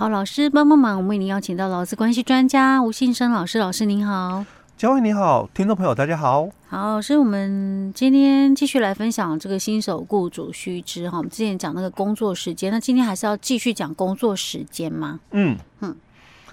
[0.00, 4.42] 好，老师帮帮忙，我们为您邀请到劳资关系专家吴信生老师，老师您好。
[4.74, 6.48] 嘉惠你好，听众朋友大家好。
[6.68, 11.18] 好，老师，我们今天继续来分享这个新手雇主须知哈。
[11.18, 15.20] 我们之前讲那个工作时间，那今天还是要继续讲工作时间吗？
[15.32, 15.94] 嗯嗯。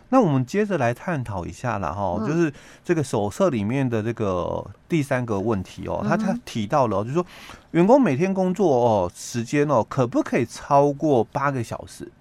[0.09, 2.51] 那我们接着来探讨一下了哈，就是
[2.83, 7.25] 这个手册里面的这个第三个问题哦，他他提到了，就是说
[7.71, 12.11] 员工每天工作哦时间哦，可不可以超过八个小时？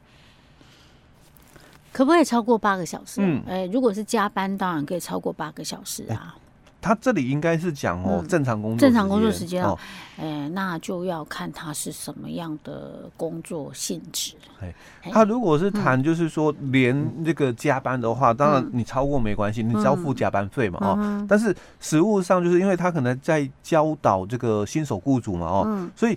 [1.97, 3.23] 可不可以超过八个小时？
[3.23, 6.37] 嗯，哎，如果是加班，当然可以超过八个小时啊。
[6.79, 9.77] 他这里应该是讲哦，正常工作正常工作时间哦，
[10.19, 14.35] 哎，那就要看他是什么样的工作性质。
[14.61, 14.73] 哎，
[15.11, 21.27] 他如果是谈就是说连这个加班的话，当然你超过没关系，你只要付加班费嘛哦。
[21.27, 26.17] 但是实务上就是因为他可能在教导这个新手雇主嘛哦，所以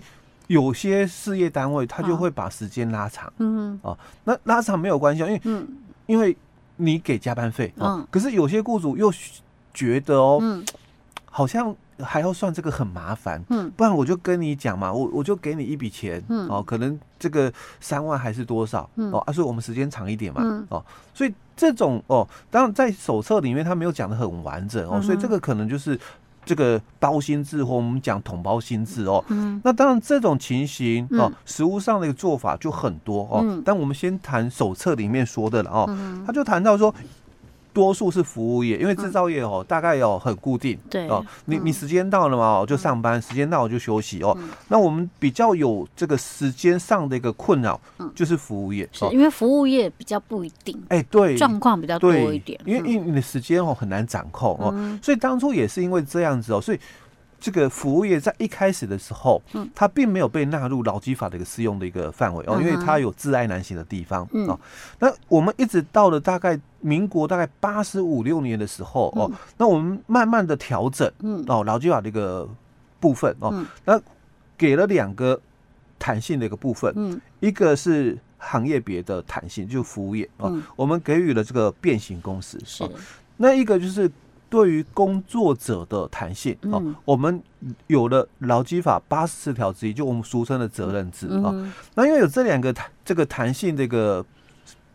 [0.50, 3.32] 有些事业单位他就会把时间拉长。
[3.38, 5.68] 嗯哦，那拉长没有关系，因为嗯。
[6.06, 6.36] 因为
[6.74, 9.12] 你给加班费，嗯，可是有些雇主又。
[9.72, 10.64] 觉得哦，嗯，
[11.30, 25.96] 好像还要算这个很麻烦，嗯，不然我就跟你讲嘛，我我就给你一笔钱，嗯，哦，可能这个三万还是多少，嗯，哦，啊，所以我们时间长一点嘛，嗯，哦，所以这种哦，当然在手册里面他没有讲的很完整哦，所以这个可能就是
[26.44, 36.94] 这个包心制或我们讲统包心制哦，嗯，那当然这种情形哦，实物上的一个做法就很多哦，但我们先谈手册里面说的了哦，他就谈到说。
[37.72, 41.08] 多数是服务业，因为制造业哦，大概有很固定，对。
[41.08, 44.36] 哦，你你时间到了嘛，哦就上班，时间到了就休息哦。
[44.68, 47.80] 那我们比较有这个时间上的一个困扰，
[48.14, 56.78] 就是服务业，是因为服务业比较不一定，哎，对，状况比较多一点，因为因为你的时间哦很难掌控哦，所以当初也是因为这样子哦，所以。
[57.40, 64.60] 这个服务业在一开始的时候，嗯，它并没有被纳入劳基法的一个适用的一个范围哦，因为它有自爱难行的地方哦。
[64.98, 72.46] 那我们一直到了大概民国大概八十五六年的时候哦，那我们慢慢的调整，嗯，哦，劳基法的一个
[73.00, 73.98] 部分哦，那
[74.58, 75.40] 给了两个
[75.98, 82.86] 弹性的一个部分，嗯，一个是行业别的弹性，就服务业哦，我们给予了这个变形工时，是，
[83.38, 84.10] 那一个就是。
[84.50, 87.40] 对于工作者的弹性哦，我们
[87.86, 91.54] 有了劳基法八十四条之一，就我们俗称的责任制啊。
[91.94, 94.26] 那因为有这两个弹这个弹性这个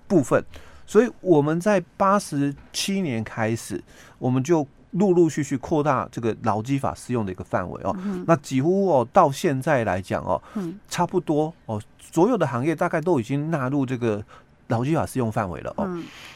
[0.09, 0.43] 部分，
[0.85, 3.81] 所以我们在八十七年开始，
[4.19, 7.95] 我们就陆陆续续扩大这个劳基法适用的一个范围哦。
[8.27, 10.41] 那几乎哦到现在来讲哦，
[10.89, 14.21] 差不多哦，所有的行业大概都已经纳入这个
[14.67, 15.89] 劳基法适用范围了哦。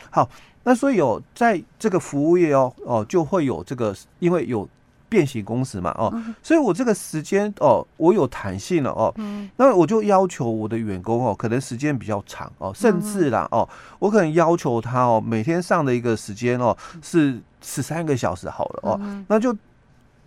[0.10, 0.30] 好。
[0.70, 4.70] 那所以有在这个服务业哦哦，就会有这个，因为有
[5.10, 6.14] 变形工时嘛哦，
[6.44, 9.12] 所以我这个时间哦，我有弹性了哦，
[9.58, 19.58] 那我就要求我的员工哦，可能时间比较长哦，甚至啦哦，我可能要求他哦，每天上的一个时间哦是十三个小时好了哦，那就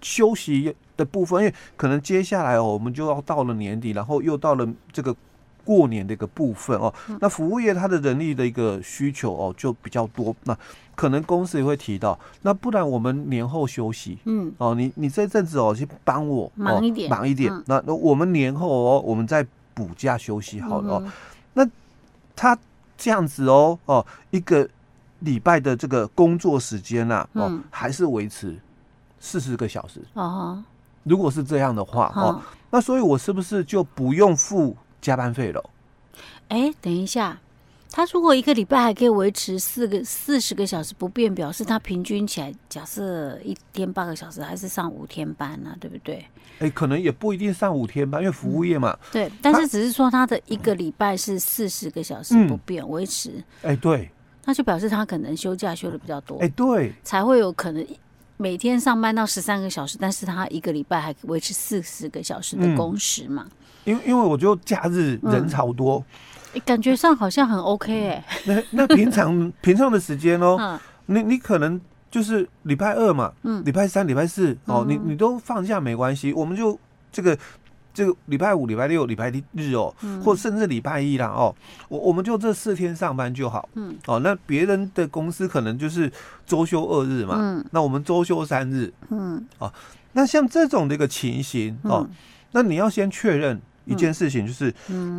[0.00, 5.14] 休息的部分，因为可能接下来哦，我们就要到了年底，然后又到了这个。
[5.64, 10.56] 过年的一个部分哦，那服务业它的人力的一个需求哦就比较多，那
[10.94, 21.12] 可能公司也会提到，那不然我们年后休息，嗯，哦，你你这阵子哦去帮我忙一点，忙一点，那那我们年后哦，我们再补假休息好了哦，
[21.54, 21.66] 那
[22.36, 22.56] 他
[22.98, 24.68] 这样子哦哦一个
[25.20, 28.58] 礼拜的这个工作时间呐哦还是维持
[29.18, 30.00] 四十个小时。
[30.14, 30.62] 哦，
[31.04, 32.40] 如果是这样的话哦，
[32.70, 34.76] 那所以我是不是就不用付？
[35.02, 35.70] 加班费了，
[36.48, 37.40] 哎，等一下，
[37.90, 45.76] 他如果一个礼拜还可以维持四个四十个小时不变，表示他平均起来，假设一天八个小时，还是上五天班呢？
[45.80, 46.24] 对不对？
[46.60, 48.92] 哎，可能也不一定上五天班，因为服务业嘛。
[48.92, 53.42] 嗯、对，但是只是说他的一个礼拜是四十个小时不变维持。
[53.62, 54.08] 哎，对，
[54.44, 56.38] 那就表示他可能休假休的比较多。
[56.38, 57.84] 哎，对，才会有可能
[58.36, 63.44] 每天上班到十三个小时，但是他一个礼拜还维持四十个小时的工时嘛。
[63.48, 66.04] 嗯因为因为我觉得假日人潮多，
[66.54, 68.24] 嗯，感觉上好像很 OK 哎。
[68.46, 71.80] 那那平常 平常的时间哦，你你可能
[72.10, 76.78] 就是礼拜二嘛，嗯，礼拜三、礼拜四哦，你你都放假没关系，我们就
[77.10, 77.36] 这个
[77.92, 81.54] 这个礼拜五、礼拜六、礼拜日哦，或甚至礼拜一啦哦，
[81.88, 86.10] 我我们就这四天上班就好，嗯，哦，那别人的公司可能就是
[86.46, 89.72] 周休二日嘛，嗯，那我们周休三日，嗯，哦，
[90.12, 92.06] 那像这种的一个情形哦，
[92.52, 93.60] 那你要先确认。
[93.84, 94.74] 一件事情就是，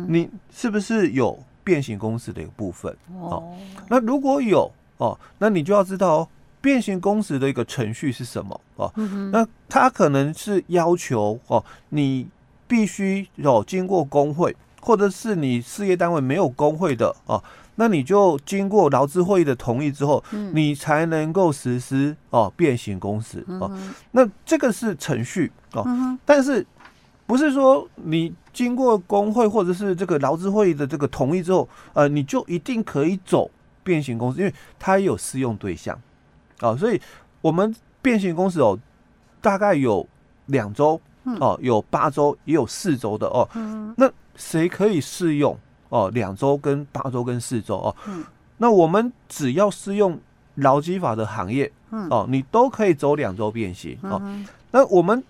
[0.08, 2.94] 你是不是有变形公司的一个部分？
[3.20, 3.42] 哦，
[3.88, 6.28] 那如果有哦，那你就要知道哦，
[6.60, 8.92] 变形公司的一个程序是什么哦。
[9.32, 12.28] 那他可能是要求哦，你
[12.66, 17.42] 必须有经过工会，或者是你事业单位没有工会的哦，
[17.76, 23.70] 那你就经过劳资会议的同意之后，嗯、你才能够实施哦变形公司哦。
[23.72, 26.64] 嗯、那这个是程序哦，嗯、但是
[27.26, 33.50] 不是说你经过工会或者是这个劳资会议的这个同意之后，呃，你就一定可以走
[33.82, 35.94] 变形公司，因为它也有适用对象
[36.60, 36.76] 啊、哦。
[36.76, 37.00] 所以
[37.40, 38.78] 我们变形公司哦，
[39.40, 40.06] 大概有
[40.46, 41.00] 两周
[41.40, 43.48] 哦，有八周，也有四周的哦。
[43.54, 45.58] 嗯、那谁可以适用？
[45.90, 48.24] 哦，两周跟八周跟四周哦，嗯、
[48.56, 50.18] 那我们只要适用
[50.56, 54.20] 劳基法的行业，嗯、哦，你都可以走两周变形、哦。
[54.72, 55.22] 那我们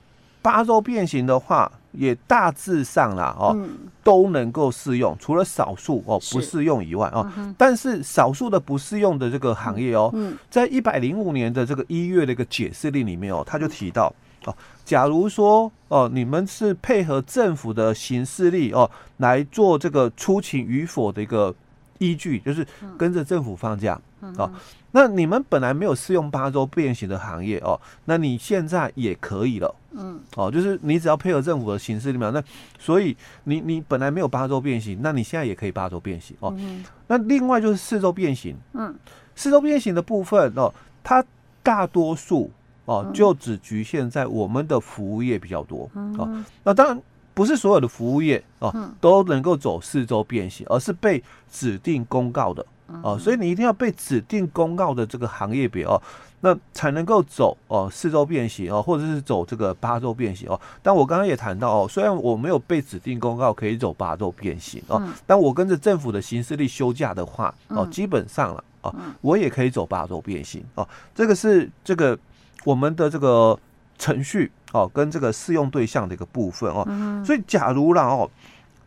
[0.45, 3.71] 八周变形的话，也大致上啦哦，嗯、
[4.03, 7.27] 都能够适用，除了少数哦不适用以外哦。
[7.39, 14.13] 嗯、但是少数的不适用的这个行业哦，嗯、在一百零五年的这个一月的一个解释令里面哦，他就提到。
[14.45, 14.55] 哦，
[14.85, 21.55] 假如说哦，你们是配合政府的行事力哦来做这个出勤与否的一个
[21.99, 22.67] 依据，就是
[22.99, 24.51] 跟着政府放假、嗯、哦。
[24.93, 29.75] 那你们本来没有适用八周变形的行业哦，那你现在也可以了。
[29.93, 32.43] 嗯，哦，就是你只要配合政府的形式里面，那
[32.79, 36.55] 所以你你本来没有八周变形，那你现在也可以八周变形哦。
[36.59, 38.95] 嗯、那另外就是四周变形，嗯，
[39.35, 41.25] 四周变形的部分哦，它
[41.63, 42.51] 大多数。
[42.87, 46.45] 哦，就只局限在我们的服务业比较多哦。
[46.63, 47.03] 那当然
[47.35, 51.23] 不是所有的服务业哦都能够走四周变形，而是被
[51.53, 52.65] 指定公告的
[53.03, 53.19] 哦。
[53.19, 56.01] 所以你一定要被指定公告的这个行业别哦，
[56.41, 60.61] 那才能够走哦四周变形哦，或者是走这个八周变形哦。
[60.83, 70.89] 但我刚刚也谈到哦，虽然我没有被指定公告可以走八周变形哦，但我跟着政府的行事历休假的话哦，基本上了哦，我也可以走八周变形哦。
[71.15, 72.19] 这个是这个。
[72.65, 73.59] 我们的这个
[73.99, 78.29] 程序哦，跟这个适用对象的一个部分哦，嗯、所以假如啦哦，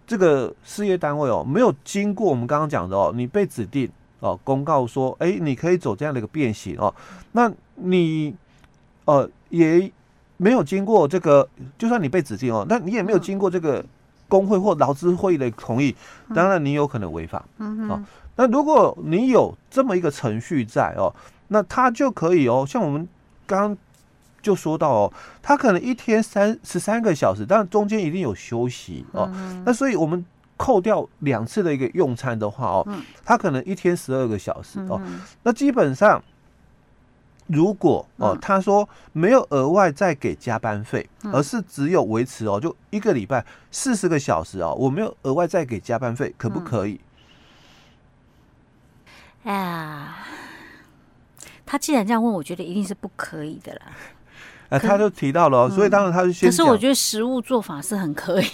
[0.05, 3.89] 这个事业单位哦没有经过我们刚刚讲的哦，你被指定
[4.19, 6.93] 哦公告说，哎，你可以走这样的一个变形哦，
[7.31, 8.35] 那你
[9.05, 9.89] 呃也
[10.35, 11.47] 没有经过这个，
[11.77, 13.81] 就算你被指定哦，那你也没有经过这个
[14.27, 15.95] 工会或劳资会议的同意，
[16.35, 18.03] 当然你有可能违法，哦，
[18.35, 21.15] 那如果你有这么一个程序在哦，
[21.47, 23.07] 那他就可以哦，像我们。
[23.49, 23.77] 刚刚
[24.47, 29.29] 就说到哦，他可能一天三十三个小时，但中间一定有休息哦。
[29.33, 35.01] 嗯、那所以我们扣掉两次的一个用餐的话哦，嗯、他可能一天十二个小时哦。
[35.03, 36.23] 嗯、那基本上，
[37.47, 47.01] 如果哦，嗯、他说没有额外再给加班费，嗯、而是只有维持哦，就一个礼拜四十个小时哦，我没有额外再给加班费，可不可以？
[49.43, 50.37] 哎呀、嗯。
[51.69, 53.81] 他既然这样问，我觉得一定是不可以的啦。
[54.69, 56.49] 啊，他就提到了，嗯、所以当然他就先。
[56.49, 58.47] 可是我觉得实物做法是很可以。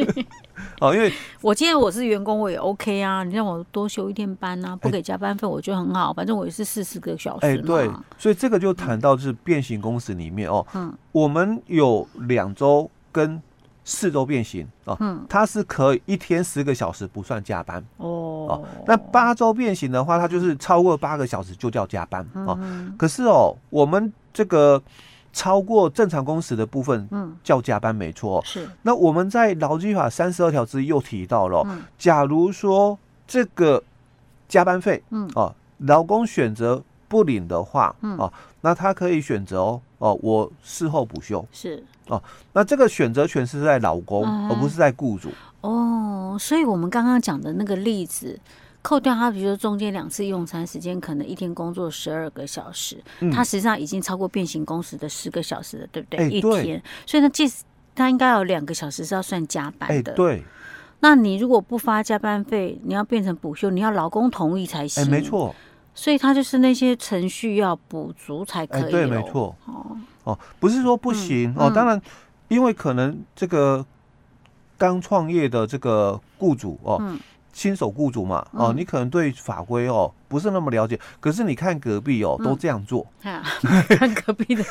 [0.80, 3.22] 哦，因为 我今天我是员工，我也 OK 啊。
[3.24, 6.10] 你让我多休一天班啊，不给加班费，我觉得很好。
[6.10, 7.46] 欸、反正我也是四十个小时。
[7.46, 13.40] 哎、欸，对，所以这个就谈到是变形公司里面哦，嗯，我们有两周跟。
[13.84, 18.06] 四周变形哦，嗯，它是可以一天十个小时不算加班哦，
[18.48, 22.56] 哦，那八周变形的话，它就是超过八个小时就叫加班哦。
[22.96, 24.80] 可是哦，我们这个
[25.32, 28.42] 超过正常工时的部分，嗯，叫加班没错。
[28.44, 28.68] 是。
[28.82, 31.66] 那我们在劳基法三十二条之一又提到了，
[31.98, 33.82] 假如说这个
[34.48, 41.82] 加班费，嗯，哦，劳工选择不领的话，嗯，哦，那他可以选择哦，哦，我事后补休是。
[42.08, 42.22] 哦，
[42.52, 45.30] 那这个选择权是在劳工，嗯、而不是在雇主。
[45.60, 48.38] 哦，所以我们刚刚讲的那个例子，
[48.82, 56.18] 扣掉他，比如说中间两次用餐时间，可能一天工作十二个小时，嗯、他实际上已经超过变形工时的十个小时了，对不对？
[56.18, 57.62] 欸、一天，所以呢，即使
[57.94, 60.12] 他应该有两个小时是要算加班的。
[60.12, 60.44] 欸、对。
[61.00, 65.04] 那你如果不发加班费，你要变成补休，你要劳工同意才行。
[65.04, 65.54] 欸、没错。
[65.94, 68.82] 所以他就是那些程序要补足才可以。
[68.82, 69.54] 欸、对，没错。
[69.66, 69.96] 哦。
[70.24, 72.00] 哦，不是说不行、哦，当然，
[72.46, 73.84] 因为可能这个
[74.78, 77.18] 刚创业的这个雇主哦，嗯、
[77.52, 80.12] 新手雇主嘛，哦，嗯、你可能对法规哦。
[80.32, 83.06] 不是那么了解，可是你看隔壁哦，都这样做。
[83.20, 84.64] 看隔壁的。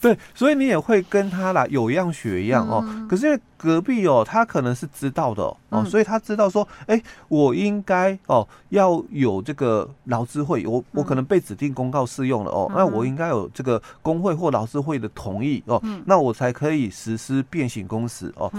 [0.00, 2.82] 对，所以你也会跟他啦，有样学样哦。
[3.06, 6.98] 可是因为隔壁哦，他可能是知道的哦，所以他知道说，哎，
[7.28, 18.50] 我应该哦要有这个劳资会，我我可能被指定公告适用了哦，那我应该有这个工会或劳资会的同意哦，那我才可以实施变形工时哦。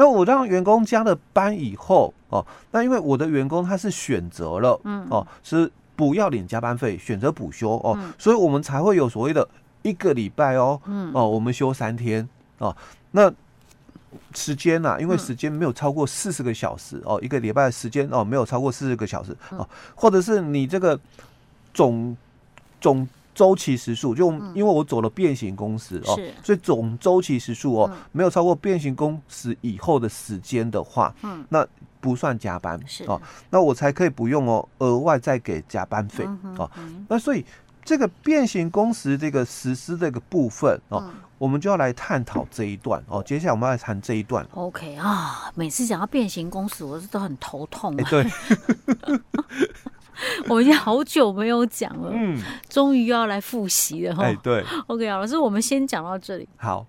[0.00, 2.42] 那我让员工加了班以后哦，
[2.72, 4.80] 那因为我的员工他是选择了，
[5.10, 5.70] 哦是。
[5.96, 9.46] 不要领加班费，选择补休哦，嗯、所以我们才会有所谓的
[9.82, 12.26] 一个礼拜哦，嗯、哦，我们休三天
[12.56, 12.74] 哦。
[13.10, 13.30] 那
[14.34, 20.98] 时间呐、啊，因为时间没有超过四十个小时、嗯、哦，一个礼拜的时间哦，没有超过四十个小时哦，或者是你这个
[21.74, 22.16] 总
[22.80, 23.06] 总
[23.40, 31.66] 周期时数，就因为我走了变形工时哦，所以总周期时数哦，没有超过变形工时以后的时间的话，嗯，那
[32.02, 33.18] 不算加班哦，
[33.48, 36.26] 那我才可以不用哦，额外再给加班费
[36.58, 36.70] 哦，
[37.08, 37.42] 那所以。
[37.82, 43.22] 这个变形工时这个实施这个部分哦，嗯、我们就要来探讨这一段哦。
[43.22, 44.46] 接下来我们要来谈这一段。
[44.52, 47.96] OK 啊，每次讲到变形工时，我是都很头痛。
[47.96, 48.24] 欸、对，
[50.48, 54.24] 我们已经好久没有讲了，嗯，终于要来复习了哈。
[54.24, 54.64] 哎，对。
[54.86, 56.48] OK 啊，老师，我们先讲到这里。
[56.56, 56.86] 好。